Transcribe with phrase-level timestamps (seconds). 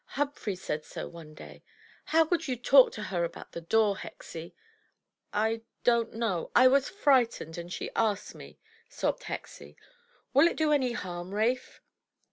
[0.17, 1.61] Humphrey said so one day.
[2.05, 4.55] How could you talk to her about the door, Hexie?"
[5.31, 6.49] I— don't know.
[6.55, 8.57] I was frightened, and she asked me,"
[8.89, 9.75] sobbed Hexie.
[10.33, 11.81] "Will it do any harm, Rafe?"